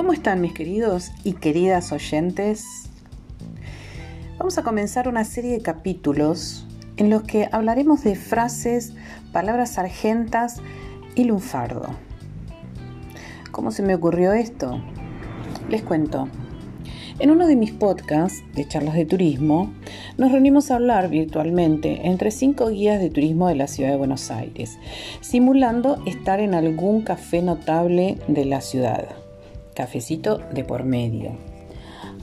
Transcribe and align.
¿Cómo 0.00 0.14
están 0.14 0.40
mis 0.40 0.54
queridos 0.54 1.12
y 1.24 1.34
queridas 1.34 1.92
oyentes? 1.92 2.64
Vamos 4.38 4.56
a 4.56 4.62
comenzar 4.62 5.08
una 5.08 5.24
serie 5.24 5.52
de 5.52 5.60
capítulos 5.60 6.66
en 6.96 7.10
los 7.10 7.22
que 7.24 7.50
hablaremos 7.52 8.02
de 8.02 8.14
frases, 8.14 8.94
palabras 9.30 9.76
argentas 9.76 10.62
y 11.16 11.24
lunfardo. 11.24 11.86
¿Cómo 13.50 13.72
se 13.72 13.82
me 13.82 13.94
ocurrió 13.94 14.32
esto? 14.32 14.82
Les 15.68 15.82
cuento. 15.82 16.28
En 17.18 17.30
uno 17.30 17.46
de 17.46 17.56
mis 17.56 17.72
podcasts 17.72 18.42
de 18.54 18.66
charlas 18.66 18.94
de 18.94 19.04
turismo, 19.04 19.70
nos 20.16 20.32
reunimos 20.32 20.70
a 20.70 20.76
hablar 20.76 21.10
virtualmente 21.10 22.06
entre 22.06 22.30
cinco 22.30 22.70
guías 22.70 23.00
de 23.00 23.10
turismo 23.10 23.48
de 23.48 23.56
la 23.56 23.66
ciudad 23.66 23.90
de 23.90 23.98
Buenos 23.98 24.30
Aires, 24.30 24.78
simulando 25.20 26.02
estar 26.06 26.40
en 26.40 26.54
algún 26.54 27.02
café 27.02 27.42
notable 27.42 28.16
de 28.28 28.46
la 28.46 28.62
ciudad. 28.62 29.04
Cafecito 29.80 30.42
de 30.52 30.62
por 30.62 30.84
medio. 30.84 31.38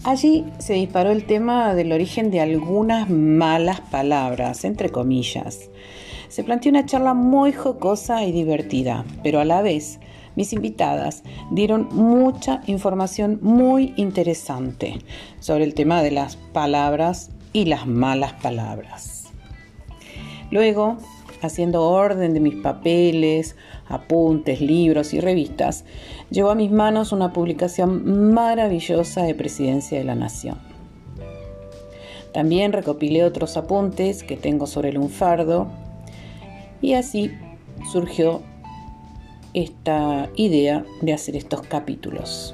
Allí 0.03 0.45
se 0.59 0.73
disparó 0.73 1.09
el 1.09 1.25
tema 1.25 1.73
del 1.73 1.91
origen 1.91 2.29
de 2.29 2.39
algunas 2.39 3.09
malas 3.09 3.81
palabras, 3.81 4.63
entre 4.63 4.89
comillas. 4.89 5.71
Se 6.27 6.43
planteó 6.43 6.70
una 6.70 6.85
charla 6.85 7.15
muy 7.15 7.53
jocosa 7.53 8.23
y 8.25 8.31
divertida, 8.31 9.05
pero 9.23 9.39
a 9.39 9.45
la 9.45 9.63
vez 9.63 9.99
mis 10.35 10.53
invitadas 10.53 11.23
dieron 11.49 11.89
mucha 11.93 12.62
información 12.67 13.39
muy 13.41 13.95
interesante 13.98 14.99
sobre 15.39 15.63
el 15.63 15.73
tema 15.73 16.03
de 16.03 16.12
las 16.12 16.35
palabras 16.35 17.31
y 17.53 17.65
las 17.65 17.87
malas 17.87 18.34
palabras. 18.34 19.31
Luego, 20.51 20.98
haciendo 21.41 21.89
orden 21.89 22.35
de 22.35 22.39
mis 22.39 22.55
papeles, 22.57 23.55
apuntes, 23.90 24.62
libros 24.62 25.13
y 25.13 25.20
revistas, 25.20 25.85
llegó 26.30 26.49
a 26.49 26.55
mis 26.55 26.71
manos 26.71 27.12
una 27.12 27.34
publicación 27.34 28.34
maravillosa 28.34 29.24
de 29.24 29.35
Presidencia 29.35 29.98
de 29.98 30.04
la 30.04 30.16
Nación. 30.16 30.57
También 32.34 32.74
recopilé 32.74 33.24
otros 33.24 33.57
apuntes 33.57 34.24
que 34.24 34.38
tengo 34.38 34.68
sobre 34.68 34.90
el 34.90 34.96
lunfardo 34.96 35.68
y 36.82 36.94
así 36.94 37.32
surgió 37.91 38.41
esta 39.54 40.29
idea 40.35 40.85
de 41.01 41.13
hacer 41.13 41.35
estos 41.35 41.62
capítulos. 41.62 42.54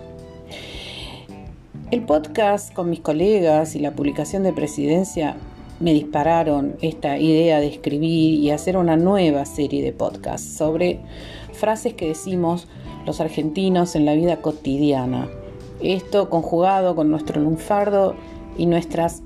El 1.91 2.03
podcast 2.03 2.73
con 2.73 2.89
mis 2.89 3.01
colegas 3.01 3.75
y 3.75 3.79
la 3.79 3.91
publicación 3.91 4.43
de 4.43 4.53
Presidencia 4.53 5.35
me 5.83 5.93
dispararon 5.93 6.77
esta 6.81 7.17
idea 7.17 7.59
de 7.59 7.67
escribir 7.67 8.39
y 8.39 8.51
hacer 8.51 8.77
una 8.77 8.95
nueva 8.95 9.45
serie 9.45 9.83
de 9.83 9.91
podcasts 9.91 10.55
sobre 10.57 11.01
frases 11.51 11.93
que 11.93 12.07
decimos 12.07 12.69
los 13.05 13.19
argentinos 13.19 13.97
en 13.97 14.05
la 14.05 14.13
vida 14.13 14.37
cotidiana. 14.37 15.27
Esto 15.81 16.29
conjugado 16.29 16.95
con 16.95 17.11
nuestro 17.11 17.41
lunfardo 17.41 18.15
y 18.57 18.65
nuestras, 18.65 19.23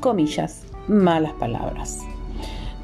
comillas, 0.00 0.64
malas 0.88 1.32
palabras. 1.32 2.00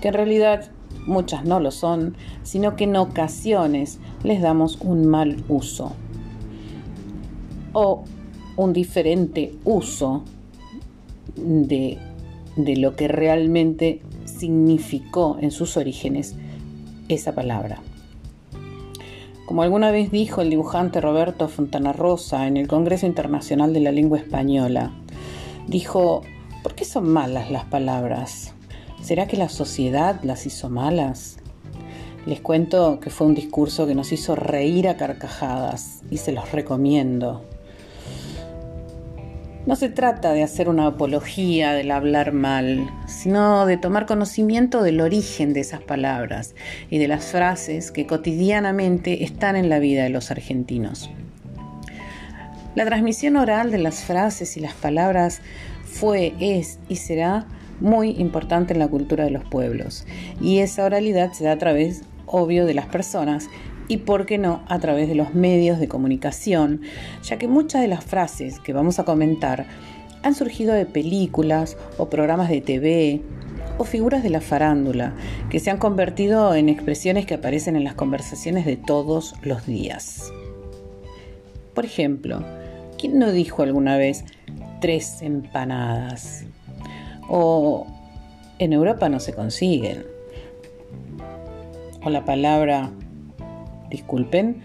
Que 0.00 0.08
en 0.08 0.14
realidad 0.14 0.70
muchas 1.06 1.44
no 1.44 1.60
lo 1.60 1.72
son, 1.72 2.16
sino 2.42 2.74
que 2.74 2.84
en 2.84 2.96
ocasiones 2.96 3.98
les 4.22 4.40
damos 4.40 4.78
un 4.80 5.06
mal 5.06 5.44
uso 5.50 5.92
o 7.74 8.04
un 8.56 8.72
diferente 8.72 9.54
uso 9.66 10.22
de, 11.36 11.98
de 12.58 12.76
lo 12.76 12.96
que 12.96 13.08
realmente 13.08 14.02
significó 14.24 15.38
en 15.40 15.50
sus 15.50 15.76
orígenes 15.76 16.34
esa 17.08 17.34
palabra. 17.34 17.80
Como 19.46 19.62
alguna 19.62 19.90
vez 19.90 20.10
dijo 20.10 20.42
el 20.42 20.50
dibujante 20.50 21.00
Roberto 21.00 21.48
Fontana 21.48 21.92
Rosa 21.92 22.46
en 22.46 22.56
el 22.56 22.68
Congreso 22.68 23.06
Internacional 23.06 23.72
de 23.72 23.80
la 23.80 23.92
Lengua 23.92 24.18
Española, 24.18 24.92
dijo, 25.66 26.22
¿por 26.62 26.74
qué 26.74 26.84
son 26.84 27.08
malas 27.08 27.50
las 27.50 27.64
palabras? 27.64 28.52
¿Será 29.00 29.26
que 29.26 29.36
la 29.36 29.48
sociedad 29.48 30.20
las 30.22 30.44
hizo 30.44 30.68
malas? 30.68 31.38
Les 32.26 32.40
cuento 32.40 33.00
que 33.00 33.08
fue 33.08 33.26
un 33.26 33.34
discurso 33.34 33.86
que 33.86 33.94
nos 33.94 34.12
hizo 34.12 34.34
reír 34.34 34.88
a 34.88 34.96
carcajadas 34.96 36.02
y 36.10 36.18
se 36.18 36.32
los 36.32 36.52
recomiendo. 36.52 37.42
No 39.68 39.76
se 39.76 39.90
trata 39.90 40.32
de 40.32 40.42
hacer 40.42 40.70
una 40.70 40.86
apología 40.86 41.74
del 41.74 41.90
hablar 41.90 42.32
mal, 42.32 42.88
sino 43.06 43.66
de 43.66 43.76
tomar 43.76 44.06
conocimiento 44.06 44.82
del 44.82 44.98
origen 45.02 45.52
de 45.52 45.60
esas 45.60 45.82
palabras 45.82 46.54
y 46.88 46.96
de 46.96 47.06
las 47.06 47.26
frases 47.26 47.90
que 47.90 48.06
cotidianamente 48.06 49.24
están 49.24 49.56
en 49.56 49.68
la 49.68 49.78
vida 49.78 50.04
de 50.04 50.08
los 50.08 50.30
argentinos. 50.30 51.10
La 52.76 52.86
transmisión 52.86 53.36
oral 53.36 53.70
de 53.70 53.76
las 53.76 54.04
frases 54.04 54.56
y 54.56 54.60
las 54.60 54.72
palabras 54.72 55.42
fue, 55.84 56.32
es 56.40 56.78
y 56.88 56.96
será 56.96 57.44
muy 57.78 58.12
importante 58.12 58.72
en 58.72 58.78
la 58.78 58.88
cultura 58.88 59.24
de 59.24 59.32
los 59.32 59.44
pueblos. 59.44 60.06
Y 60.40 60.60
esa 60.60 60.86
oralidad 60.86 61.32
se 61.32 61.44
da 61.44 61.52
a 61.52 61.58
través, 61.58 62.04
obvio, 62.24 62.64
de 62.64 62.72
las 62.72 62.86
personas 62.86 63.48
y, 63.88 63.98
por 63.98 64.26
qué 64.26 64.38
no, 64.38 64.62
a 64.68 64.78
través 64.78 65.08
de 65.08 65.14
los 65.14 65.34
medios 65.34 65.80
de 65.80 65.88
comunicación, 65.88 66.82
ya 67.22 67.38
que 67.38 67.48
muchas 67.48 67.82
de 67.82 67.88
las 67.88 68.04
frases 68.04 68.60
que 68.60 68.72
vamos 68.72 68.98
a 68.98 69.04
comentar 69.04 69.66
han 70.22 70.34
surgido 70.34 70.74
de 70.74 70.86
películas 70.86 71.76
o 71.96 72.10
programas 72.10 72.48
de 72.48 72.60
TV 72.60 73.22
o 73.78 73.84
figuras 73.84 74.22
de 74.22 74.30
la 74.30 74.40
farándula 74.40 75.14
que 75.50 75.60
se 75.60 75.70
han 75.70 75.78
convertido 75.78 76.54
en 76.54 76.68
expresiones 76.68 77.26
que 77.26 77.34
aparecen 77.34 77.76
en 77.76 77.84
las 77.84 77.94
conversaciones 77.94 78.66
de 78.66 78.76
todos 78.76 79.34
los 79.42 79.66
días. 79.66 80.32
Por 81.74 81.84
ejemplo, 81.84 82.44
¿quién 82.98 83.18
no 83.18 83.30
dijo 83.30 83.62
alguna 83.62 83.96
vez 83.96 84.24
tres 84.80 85.22
empanadas? 85.22 86.44
O 87.28 87.86
en 88.58 88.72
Europa 88.72 89.08
no 89.08 89.20
se 89.20 89.32
consiguen. 89.32 90.04
O 92.02 92.10
la 92.10 92.24
palabra 92.24 92.90
disculpen, 93.90 94.62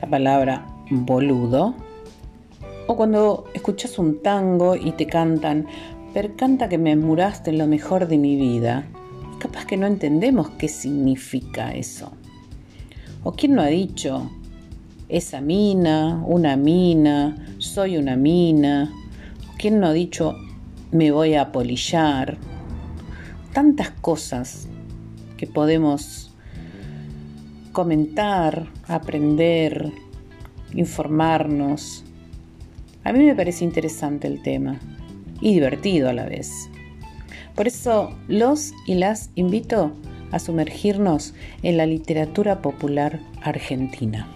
la 0.00 0.08
palabra 0.08 0.66
boludo. 0.90 1.74
O 2.86 2.96
cuando 2.96 3.44
escuchas 3.54 3.98
un 3.98 4.22
tango 4.22 4.76
y 4.76 4.92
te 4.92 5.06
cantan, 5.06 5.66
percanta 6.12 6.68
que 6.68 6.78
me 6.78 6.96
muraste 6.96 7.50
en 7.50 7.58
lo 7.58 7.66
mejor 7.66 8.08
de 8.08 8.18
mi 8.18 8.36
vida. 8.36 8.84
Capaz 9.38 9.64
que 9.64 9.76
no 9.76 9.86
entendemos 9.86 10.50
qué 10.50 10.68
significa 10.68 11.72
eso. 11.72 12.12
¿O 13.22 13.32
quién 13.32 13.54
no 13.54 13.62
ha 13.62 13.66
dicho, 13.66 14.30
esa 15.08 15.40
mina, 15.40 16.22
una 16.26 16.56
mina, 16.56 17.36
soy 17.58 17.96
una 17.96 18.16
mina? 18.16 18.92
¿O 19.48 19.56
quién 19.58 19.78
no 19.78 19.86
ha 19.88 19.92
dicho, 19.92 20.36
me 20.90 21.10
voy 21.10 21.34
a 21.34 21.42
apolillar? 21.42 22.38
Tantas 23.52 23.90
cosas 23.90 24.68
que 25.36 25.46
podemos 25.46 26.29
comentar, 27.72 28.66
aprender, 28.86 29.92
informarnos. 30.74 32.04
A 33.04 33.12
mí 33.12 33.24
me 33.24 33.34
parece 33.34 33.64
interesante 33.64 34.26
el 34.26 34.42
tema 34.42 34.78
y 35.40 35.54
divertido 35.54 36.08
a 36.08 36.12
la 36.12 36.26
vez. 36.26 36.68
Por 37.54 37.66
eso 37.66 38.16
los 38.28 38.72
y 38.86 38.94
las 38.94 39.30
invito 39.34 39.92
a 40.30 40.38
sumergirnos 40.38 41.34
en 41.62 41.76
la 41.76 41.86
literatura 41.86 42.62
popular 42.62 43.20
argentina. 43.42 44.28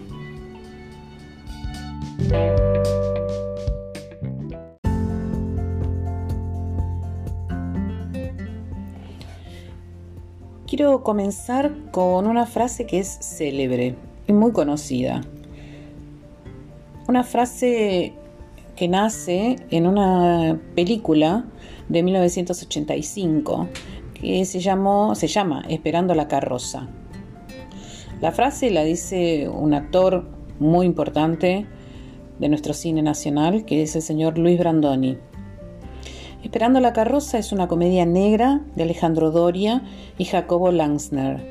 Quiero 10.75 11.03
comenzar 11.03 11.71
con 11.91 12.27
una 12.27 12.45
frase 12.45 12.85
que 12.85 12.99
es 12.99 13.07
célebre 13.21 13.95
y 14.27 14.33
muy 14.33 14.51
conocida. 14.51 15.21
Una 17.07 17.23
frase 17.23 18.11
que 18.75 18.89
nace 18.89 19.55
en 19.69 19.87
una 19.87 20.59
película 20.75 21.45
de 21.87 22.03
1985 22.03 23.69
que 24.15 24.43
se, 24.43 24.59
llamó, 24.59 25.15
se 25.15 25.27
llama 25.27 25.63
Esperando 25.69 26.13
la 26.13 26.27
carroza. 26.27 26.89
La 28.19 28.33
frase 28.33 28.69
la 28.69 28.83
dice 28.83 29.47
un 29.47 29.73
actor 29.73 30.27
muy 30.59 30.85
importante 30.85 31.67
de 32.37 32.49
nuestro 32.49 32.73
cine 32.73 33.01
nacional, 33.01 33.63
que 33.63 33.81
es 33.81 33.95
el 33.95 34.01
señor 34.01 34.37
Luis 34.37 34.59
Brandoni. 34.59 35.17
Esperando 36.45 36.79
la 36.79 36.93
carroza 36.93 37.39
es 37.39 37.51
una 37.51 37.67
comedia 37.67 38.05
negra 38.05 38.61
de 38.75 38.83
Alejandro 38.83 39.31
Doria 39.31 39.81
y 40.19 40.25
Jacobo 40.25 40.71
Langsner, 40.71 41.43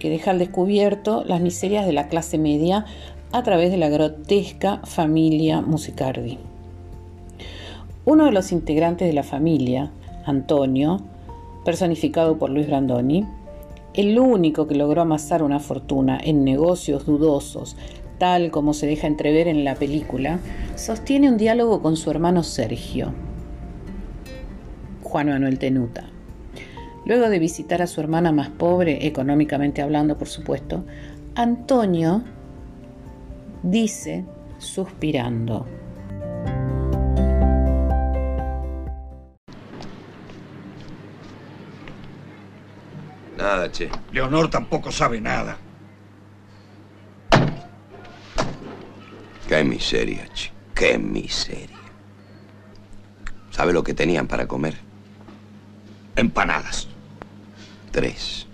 que 0.00 0.10
deja 0.10 0.32
al 0.32 0.40
descubierto 0.40 1.22
las 1.24 1.40
miserias 1.40 1.86
de 1.86 1.92
la 1.92 2.08
clase 2.08 2.36
media 2.36 2.84
a 3.30 3.44
través 3.44 3.70
de 3.70 3.76
la 3.76 3.88
grotesca 3.88 4.80
familia 4.82 5.60
Musicardi. 5.60 6.38
Uno 8.04 8.24
de 8.24 8.32
los 8.32 8.50
integrantes 8.50 9.06
de 9.06 9.14
la 9.14 9.22
familia, 9.22 9.92
Antonio, 10.26 11.00
personificado 11.64 12.36
por 12.36 12.50
Luis 12.50 12.66
Brandoni, 12.66 13.24
el 13.94 14.18
único 14.18 14.66
que 14.66 14.74
logró 14.74 15.02
amasar 15.02 15.44
una 15.44 15.60
fortuna 15.60 16.18
en 16.20 16.42
negocios 16.42 17.06
dudosos, 17.06 17.76
tal 18.18 18.50
como 18.50 18.74
se 18.74 18.88
deja 18.88 19.06
entrever 19.06 19.46
en 19.46 19.62
la 19.62 19.76
película, 19.76 20.40
sostiene 20.74 21.28
un 21.28 21.36
diálogo 21.36 21.82
con 21.82 21.96
su 21.96 22.10
hermano 22.10 22.42
Sergio, 22.42 23.14
Juan 25.10 25.28
Manuel 25.28 25.58
Tenuta. 25.58 26.04
Luego 27.04 27.28
de 27.28 27.40
visitar 27.40 27.82
a 27.82 27.88
su 27.88 28.00
hermana 28.00 28.30
más 28.30 28.48
pobre, 28.48 29.08
económicamente 29.08 29.82
hablando, 29.82 30.16
por 30.16 30.28
supuesto, 30.28 30.84
Antonio 31.34 32.22
dice, 33.64 34.24
suspirando, 34.58 35.66
Nada, 43.36 43.70
che. 43.70 43.90
Leonor 44.12 44.50
tampoco 44.50 44.90
sabe 44.92 45.18
nada. 45.18 45.56
Qué 49.48 49.64
miseria, 49.64 50.28
che. 50.34 50.52
Qué 50.74 50.98
miseria. 50.98 51.78
¿Sabe 53.50 53.72
lo 53.72 53.82
que 53.82 53.94
tenían 53.94 54.28
para 54.28 54.46
comer? 54.46 54.89
Empanadas. 56.20 56.86
Tres. 57.90 58.46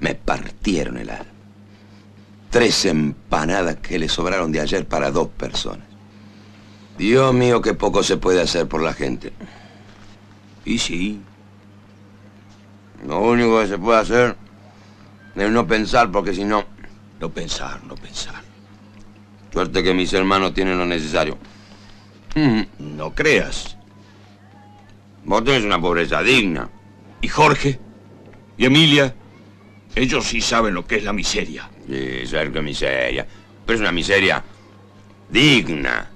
Me 0.00 0.16
partieron 0.16 0.98
el 0.98 1.10
alma. 1.10 1.30
Tres 2.50 2.84
empanadas 2.86 3.76
que 3.76 3.98
le 3.98 4.08
sobraron 4.08 4.50
de 4.50 4.60
ayer 4.60 4.86
para 4.86 5.12
dos 5.12 5.28
personas. 5.28 5.86
Dios 6.98 7.32
mío, 7.32 7.62
qué 7.62 7.74
poco 7.74 8.02
se 8.02 8.16
puede 8.16 8.40
hacer 8.42 8.66
por 8.66 8.82
la 8.82 8.94
gente. 8.94 9.32
Y 10.64 10.78
sí, 10.78 11.20
lo 13.06 13.20
único 13.20 13.60
que 13.60 13.68
se 13.68 13.78
puede 13.78 14.00
hacer 14.00 14.36
es 15.36 15.50
no 15.50 15.66
pensar, 15.68 16.10
porque 16.10 16.34
si 16.34 16.44
no... 16.44 16.64
No 17.20 17.30
pensar, 17.30 17.82
no 17.84 17.94
pensar. 17.94 18.42
Suerte 19.52 19.84
que 19.84 19.94
mis 19.94 20.12
hermanos 20.12 20.52
tienen 20.52 20.78
lo 20.78 20.84
necesario. 20.84 21.38
No 22.78 23.14
creas. 23.14 23.75
Vos 25.26 25.42
tenés 25.42 25.64
una 25.64 25.80
pobreza 25.80 26.22
digna. 26.22 26.70
¿Y 27.20 27.26
Jorge? 27.26 27.80
¿Y 28.56 28.64
Emilia? 28.64 29.12
Ellos 29.96 30.24
sí 30.24 30.40
saben 30.40 30.72
lo 30.72 30.86
que 30.86 30.98
es 30.98 31.02
la 31.02 31.12
miseria. 31.12 31.68
Sí, 31.88 32.26
saber 32.28 32.52
qué 32.52 32.62
miseria. 32.62 33.26
Pero 33.66 33.74
es 33.74 33.80
una 33.80 33.90
miseria 33.90 34.44
digna. 35.28 36.12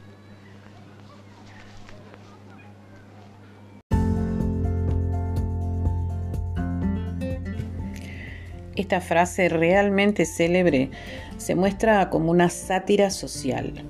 Esta 8.77 9.01
frase 9.01 9.49
realmente 9.49 10.25
célebre 10.25 10.91
se 11.37 11.57
muestra 11.57 12.11
como 12.11 12.31
una 12.31 12.49
sátira 12.49 13.11
social. 13.11 13.85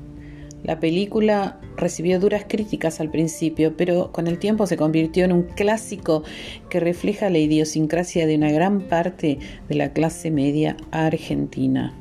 La 0.62 0.79
película 0.79 1.59
recibió 1.77 2.21
duras 2.21 2.45
críticas 2.47 3.01
al 3.01 3.11
principio, 3.11 3.77
pero 3.77 4.12
con 4.12 4.27
el 4.27 4.39
tiempo 4.39 4.67
se 4.67 4.77
convirtió 4.77 5.25
en 5.25 5.33
un 5.33 5.43
clásico 5.43 6.23
que 6.69 6.81
refleja 6.81 7.31
la 7.31 7.39
idiosincrasia 7.39 8.27
de 8.27 8.37
una 8.37 8.53
gran 8.53 8.83
parte 8.83 9.39
de 9.69 9.75
la 9.75 9.93
clase 9.93 10.31
media 10.31 10.77
argentina. 10.91 11.95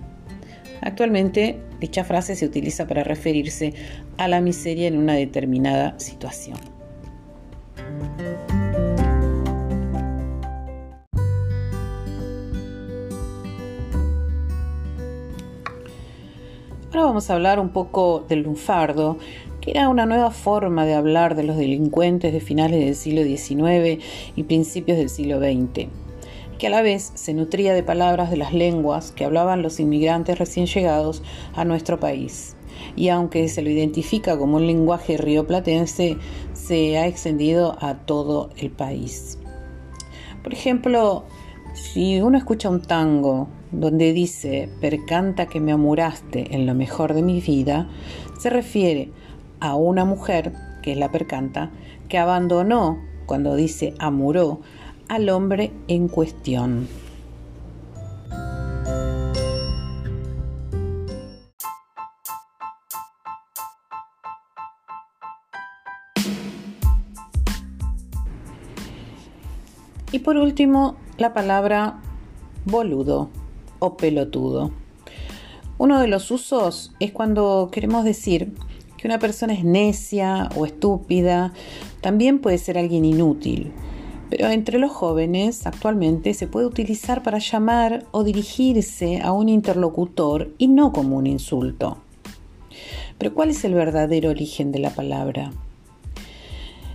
Actualmente, 0.81 1.57
dicha 1.79 2.03
frase 2.03 2.35
se 2.35 2.45
utiliza 2.45 2.87
para 2.87 3.03
referirse 3.03 3.73
a 4.17 4.27
la 4.27 4.41
miseria 4.41 4.87
en 4.87 4.97
una 4.97 5.13
determinada 5.13 5.97
situación. 5.99 6.78
Vamos 17.05 17.29
a 17.29 17.33
hablar 17.33 17.59
un 17.59 17.69
poco 17.69 18.25
del 18.27 18.41
lunfardo, 18.41 19.17
que 19.61 19.71
era 19.71 19.89
una 19.89 20.05
nueva 20.05 20.31
forma 20.31 20.85
de 20.85 20.93
hablar 20.93 21.35
de 21.35 21.43
los 21.43 21.55
delincuentes 21.55 22.33
de 22.33 22.41
finales 22.41 22.83
del 22.83 22.95
siglo 22.95 23.23
XIX 23.23 24.03
y 24.35 24.43
principios 24.43 24.97
del 24.97 25.09
siglo 25.09 25.39
XX, 25.39 25.87
que 26.59 26.67
a 26.67 26.69
la 26.69 26.81
vez 26.81 27.11
se 27.15 27.33
nutría 27.33 27.73
de 27.73 27.83
palabras 27.83 28.29
de 28.29 28.37
las 28.37 28.53
lenguas 28.53 29.11
que 29.11 29.25
hablaban 29.25 29.63
los 29.63 29.79
inmigrantes 29.79 30.37
recién 30.37 30.67
llegados 30.67 31.23
a 31.55 31.65
nuestro 31.65 31.99
país. 31.99 32.57
Y 32.95 33.09
aunque 33.09 33.47
se 33.47 33.61
lo 33.61 33.69
identifica 33.69 34.37
como 34.37 34.57
un 34.57 34.67
lenguaje 34.67 35.17
rioplatense, 35.17 36.17
se 36.53 36.97
ha 36.97 37.07
extendido 37.07 37.77
a 37.79 37.95
todo 37.95 38.49
el 38.57 38.71
país. 38.71 39.39
Por 40.43 40.53
ejemplo, 40.53 41.25
si 41.81 42.21
uno 42.21 42.37
escucha 42.37 42.69
un 42.69 42.81
tango 42.81 43.47
donde 43.71 44.13
dice 44.13 44.69
percanta 44.81 45.47
que 45.47 45.59
me 45.59 45.71
amuraste 45.71 46.55
en 46.55 46.65
lo 46.65 46.75
mejor 46.75 47.13
de 47.13 47.23
mi 47.23 47.41
vida, 47.41 47.87
se 48.37 48.49
refiere 48.49 49.11
a 49.59 49.75
una 49.75 50.05
mujer, 50.05 50.53
que 50.83 50.91
es 50.91 50.97
la 50.97 51.11
percanta, 51.11 51.71
que 52.07 52.17
abandonó, 52.17 52.99
cuando 53.25 53.55
dice 53.55 53.93
amuró, 53.97 54.59
al 55.07 55.29
hombre 55.29 55.71
en 55.87 56.07
cuestión. 56.07 56.87
Y 70.11 70.19
por 70.19 70.37
último, 70.37 70.97
la 71.19 71.33
palabra 71.33 71.99
boludo 72.65 73.29
o 73.79 73.97
pelotudo. 73.97 74.71
Uno 75.77 75.99
de 75.99 76.07
los 76.07 76.31
usos 76.31 76.93
es 76.99 77.11
cuando 77.11 77.69
queremos 77.71 78.03
decir 78.03 78.53
que 78.97 79.07
una 79.07 79.19
persona 79.19 79.53
es 79.53 79.63
necia 79.63 80.49
o 80.55 80.65
estúpida, 80.65 81.53
también 82.01 82.39
puede 82.39 82.57
ser 82.57 82.77
alguien 82.77 83.05
inútil. 83.05 83.71
Pero 84.29 84.47
entre 84.49 84.77
los 84.77 84.91
jóvenes 84.91 85.65
actualmente 85.65 86.33
se 86.33 86.47
puede 86.47 86.67
utilizar 86.67 87.23
para 87.23 87.39
llamar 87.39 88.05
o 88.11 88.23
dirigirse 88.23 89.21
a 89.21 89.31
un 89.31 89.49
interlocutor 89.49 90.53
y 90.57 90.67
no 90.67 90.91
como 90.91 91.17
un 91.17 91.27
insulto. 91.27 91.97
Pero 93.17 93.33
¿cuál 93.33 93.49
es 93.49 93.63
el 93.65 93.73
verdadero 93.73 94.29
origen 94.29 94.71
de 94.71 94.79
la 94.79 94.91
palabra? 94.91 95.51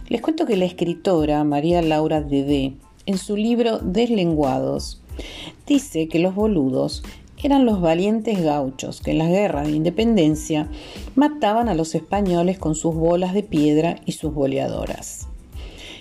Les 0.09 0.21
cuento 0.21 0.47
que 0.47 0.57
la 0.57 0.67
escritora 0.67 1.43
María 1.45 1.81
Laura 1.83 2.21
Dedé, 2.21 2.75
en 3.07 3.19
su 3.19 3.37
libro 3.37 3.79
Deslenguados, 3.79 5.03
dice 5.67 6.09
que 6.09 6.19
los 6.19 6.35
boludos 6.35 7.03
eran 7.43 7.67
los 7.67 7.81
valientes 7.81 8.43
gauchos 8.43 9.01
que 9.03 9.11
en 9.11 9.19
las 9.19 9.29
guerras 9.29 9.67
de 9.67 9.75
independencia 9.75 10.69
mataban 11.15 11.69
a 11.69 11.75
los 11.75 11.95
españoles 11.95 12.59
con 12.59 12.75
sus 12.75 12.95
bolas 12.95 13.35
de 13.35 13.43
piedra 13.43 13.97
y 14.07 14.13
sus 14.13 14.33
boleadoras. 14.33 15.29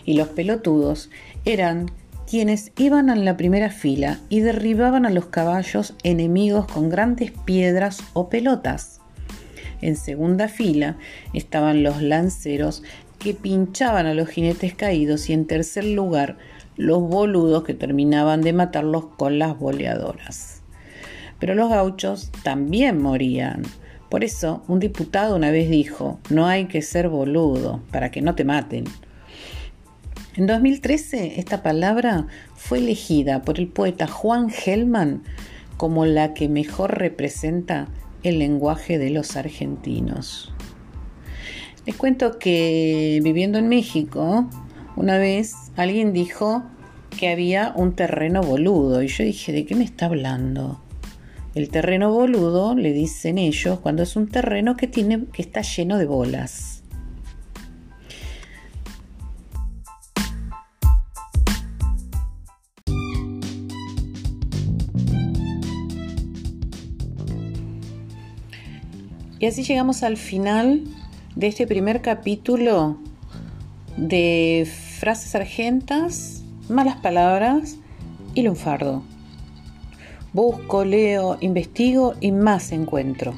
Y 0.06 0.14
los 0.14 0.30
pelotudos 0.30 1.10
eran 1.44 1.92
quienes 2.30 2.72
iban 2.78 3.10
en 3.10 3.26
la 3.26 3.36
primera 3.36 3.70
fila 3.70 4.20
y 4.30 4.40
derribaban 4.40 5.06
a 5.06 5.10
los 5.10 5.26
caballos 5.26 5.96
enemigos 6.04 6.66
con 6.66 6.90
grandes 6.90 7.32
piedras 7.32 8.00
o 8.14 8.30
pelotas. 8.30 9.02
En 9.82 9.98
segunda 9.98 10.48
fila 10.48 10.98
estaban 11.34 11.84
los 11.84 12.02
lanceros 12.02 12.84
que 13.20 13.34
pinchaban 13.34 14.06
a 14.06 14.14
los 14.14 14.30
jinetes 14.30 14.74
caídos 14.76 15.30
y 15.30 15.34
en 15.34 15.46
tercer 15.46 15.84
lugar 15.84 16.38
los 16.76 17.02
boludos 17.02 17.64
que 17.64 17.74
terminaban 17.74 18.42
de 18.42 18.54
matarlos 18.54 19.06
con 19.18 19.40
las 19.40 19.58
boleadoras. 19.58 20.62
Pero 21.40 21.56
los 21.56 21.70
gauchos 21.70 22.32
también 22.44 23.02
morían. 23.02 23.64
Por 24.10 24.24
eso 24.24 24.64
un 24.68 24.80
diputado 24.80 25.36
una 25.36 25.52
vez 25.52 25.70
dijo, 25.70 26.20
no 26.30 26.48
hay 26.48 26.66
que 26.66 26.82
ser 26.82 27.10
boludo 27.10 27.82
para 27.92 28.12
que 28.12 28.22
no 28.22 28.36
te 28.36 28.46
maten. 28.46 28.86
En 30.36 30.48
2013 30.48 31.40
esta 31.40 31.62
palabra 31.62 32.28
fue 32.56 32.80
elegida 32.80 33.42
por 33.42 33.60
el 33.60 33.68
poeta 33.68 34.08
Juan 34.08 34.50
Gelman 34.50 35.24
como 35.78 36.06
la 36.06 36.34
que 36.34 36.50
mejor 36.50 36.98
representa 36.98 37.88
el 38.24 38.40
lenguaje 38.40 38.98
de 38.98 39.10
los 39.10 39.36
argentinos. 39.36 40.54
Les 41.86 41.96
cuento 41.96 42.40
que 42.40 43.20
viviendo 43.22 43.60
en 43.60 43.68
México, 43.68 44.48
una 44.96 45.18
vez 45.18 45.56
alguien 45.76 46.14
dijo 46.14 46.64
que 47.18 47.30
había 47.30 47.74
un 47.76 47.94
terreno 47.96 48.42
boludo 48.42 49.02
y 49.04 49.08
yo 49.08 49.24
dije, 49.24 49.52
¿de 49.52 49.66
qué 49.66 49.76
me 49.76 49.84
está 49.84 50.08
hablando? 50.08 50.82
El 51.56 51.70
terreno 51.70 52.12
boludo, 52.12 52.76
le 52.76 52.94
dicen 52.94 53.38
ellos, 53.38 53.80
cuando 53.80 54.04
es 54.04 54.16
un 54.16 54.28
terreno 54.28 54.76
que, 54.76 54.88
tiene, 54.88 55.26
que 55.32 55.42
está 55.42 55.62
lleno 55.62 55.98
de 55.98 56.06
bolas. 56.06 56.84
Y 69.40 69.46
así 69.46 69.64
llegamos 69.64 70.04
al 70.04 70.18
final 70.18 70.84
de 71.36 71.48
este 71.48 71.68
primer 71.68 72.02
capítulo 72.02 72.98
de 73.98 74.66
frases 75.04 75.36
argentas, 75.36 76.46
malas 76.70 76.96
palabras 76.96 77.76
y 78.36 78.42
lunfardo. 78.42 79.04
Busco, 80.32 80.86
leo, 80.86 81.36
investigo 81.42 82.14
y 82.22 82.32
más 82.32 82.72
encuentro. 82.72 83.34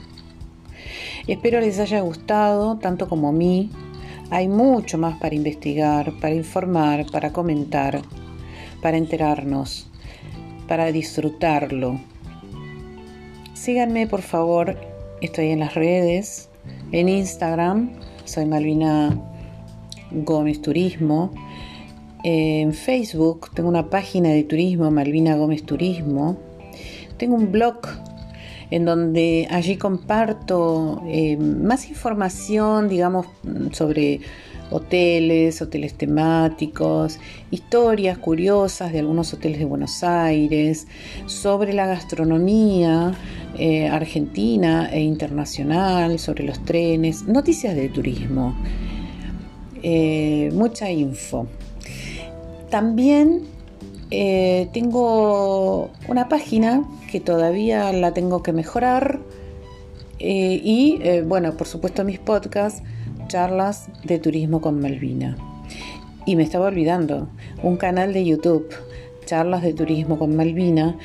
Espero 1.26 1.60
les 1.60 1.80
haya 1.80 2.02
gustado 2.02 2.78
tanto 2.78 3.10
como 3.10 3.30
a 3.30 3.32
mí. 3.32 3.72
Hay 4.30 4.48
mucho 4.48 5.00
más 5.00 5.18
para 5.18 5.34
investigar, 5.34 6.14
para 6.22 6.36
informar, 6.36 7.08
para 7.12 7.34
comentar, 7.34 8.00
para 8.84 8.98
enterarnos, 8.98 9.90
para 10.68 10.92
disfrutarlo. 10.92 12.00
Síganme 13.56 14.06
por 14.06 14.22
favor, 14.22 14.78
estoy 15.20 15.48
en 15.48 15.62
las 15.62 15.74
redes, 15.74 16.48
en 16.92 17.10
Instagram, 17.10 17.94
soy 18.24 18.46
Malvina 18.46 19.20
Gómez 20.12 20.62
Turismo. 20.62 21.32
En 22.28 22.74
Facebook 22.74 23.52
tengo 23.54 23.70
una 23.70 23.92
página 23.92 24.30
de 24.30 24.44
turismo, 24.44 24.90
Malvina 24.90 25.36
Gómez 25.36 25.62
Turismo. 25.62 26.40
Tengo 27.18 27.36
un 27.36 27.52
blog 27.52 27.82
en 28.72 28.84
donde 28.84 29.48
allí 29.52 29.78
comparto 29.78 31.04
eh, 31.06 31.38
más 31.38 31.88
información, 31.88 32.90
digamos, 32.90 33.28
sobre 33.74 34.22
hoteles, 34.72 35.62
hoteles 35.62 35.94
temáticos, 35.94 37.20
historias 37.52 38.18
curiosas 38.18 38.92
de 38.92 39.02
algunos 39.02 39.32
hoteles 39.32 39.60
de 39.60 39.66
Buenos 39.66 40.04
Aires, 40.04 40.88
sobre 41.28 41.74
la 41.74 41.86
gastronomía 41.86 43.14
eh, 43.56 43.88
argentina 43.88 44.90
e 44.92 45.00
internacional, 45.02 46.18
sobre 46.18 46.44
los 46.44 46.58
trenes, 46.66 47.28
noticias 47.28 47.76
de 47.76 47.88
turismo, 47.88 48.56
eh, 49.84 50.50
mucha 50.56 50.90
info. 50.90 51.48
También 52.76 53.44
eh, 54.12 54.68
tengo 54.74 55.92
una 56.10 56.28
página 56.28 56.84
que 57.10 57.22
todavía 57.22 57.94
la 57.94 58.14
tengo 58.14 58.44
que 58.44 58.52
mejorar 58.52 59.22
y 60.20 61.00
bueno, 61.26 61.56
por 61.56 61.68
supuesto 61.68 62.04
mis 62.04 62.20
podcasts 62.20 62.84
charlas 63.28 63.88
de 64.04 64.20
turismo 64.20 64.60
con 64.60 64.82
Malvina. 64.82 65.38
Y 66.26 66.36
me 66.36 66.44
estaba 66.44 66.66
olvidando, 66.66 67.30
un 67.64 67.78
canal 67.78 68.12
de 68.12 68.26
YouTube, 68.26 68.68
charlas 69.26 69.62
de 69.62 69.74
turismo 69.74 70.20
con 70.20 70.36
Malvina, 70.36 70.98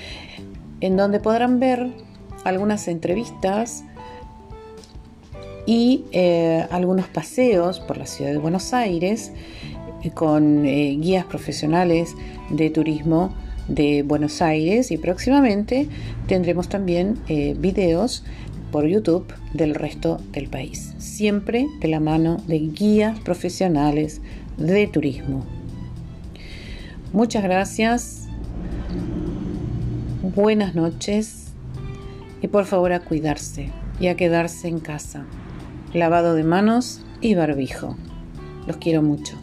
en 0.81 0.97
donde 0.97 1.21
podrán 1.21 1.61
ver 1.61 1.87
algunas 2.43 2.89
entrevistas 2.89 3.85
y 5.67 6.05
eh, 6.11 6.67
algunos 6.73 7.07
paseos 7.07 7.79
por 7.79 7.97
la 7.97 8.07
ciudad 8.07 8.33
de 8.33 8.39
Buenos 8.39 8.75
Aires 8.75 9.31
eh, 9.31 9.80
con 10.09 10.65
eh, 10.65 10.97
guías 10.99 11.27
profesionales 11.27 12.15
de 12.49 12.71
turismo 12.71 13.35
de 13.69 14.03
Buenos 14.03 14.41
Aires 14.41 14.91
y 14.91 14.97
próximamente 14.97 15.89
tendremos 16.27 16.69
también 16.69 17.19
videos 17.59 18.25
por 18.73 18.87
YouTube 18.87 19.33
del 19.53 19.75
resto 19.75 20.21
del 20.33 20.49
país, 20.49 20.95
siempre 20.99 21.67
de 21.81 21.89
la 21.89 22.01
mano 22.01 22.39
de 22.47 22.59
guías 22.59 23.19
profesionales 23.21 24.21
de 24.57 24.87
turismo. 24.87 25.45
Muchas 27.13 27.43
gracias, 27.43 28.29
buenas 30.23 30.75
noches 30.75 31.53
y 32.41 32.49
por 32.49 32.65
favor 32.65 32.93
a 32.93 33.01
cuidarse 33.01 33.71
y 33.99 34.07
a 34.07 34.17
quedarse 34.17 34.69
en 34.69 34.81
casa. 34.81 35.27
Lavado 35.93 36.35
de 36.35 36.45
manos 36.45 37.05
y 37.21 37.35
barbijo. 37.35 37.97
Los 38.67 38.77
quiero 38.77 39.03
mucho. 39.03 39.37